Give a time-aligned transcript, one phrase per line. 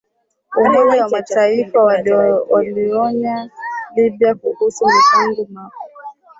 [0.61, 1.83] Umoja wa Mataifa
[2.51, 3.49] waionya
[3.95, 5.81] Libya kuhusu mapigano mapya